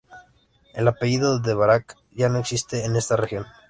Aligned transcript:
El 0.73 0.87
apellido 0.87 1.37
de 1.37 1.53
Barac 1.53 1.95
ya 2.13 2.27
no 2.27 2.39
existe 2.39 2.85
en 2.85 2.95
esta 2.95 3.15
región. 3.17 3.45